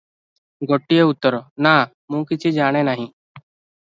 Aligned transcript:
ଗୋଟିଏ 0.69 1.03
ଉତ୍ତର, 1.09 1.41
"ନା, 1.67 1.73
ମୁଁ 2.15 2.21
କିଛି 2.31 2.53
ଜାଣେ 2.57 2.81
ନାହିଁ।" 2.89 3.07